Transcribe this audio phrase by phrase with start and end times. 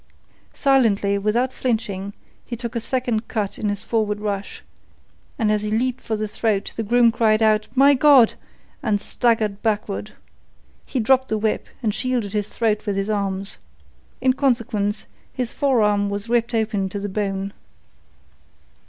[0.55, 2.11] Silently, without flinching,
[2.43, 4.63] he took a second cut in his forward rush,
[5.37, 8.33] and as he leaped for the throat the groom cried out, "My God!"
[8.81, 10.13] and staggered backward.
[10.87, 13.59] He dropped the whip and shielded his throat with his arms.
[14.21, 17.53] In consequence, his forearm was ripped open to the bone.